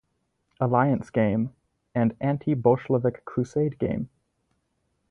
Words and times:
Alliance 0.59 1.11
Game, 1.11 1.53
and 1.93 2.15
Anti-Bolshevik 2.19 3.23
Crusade 3.23 3.77
Game. 3.77 4.09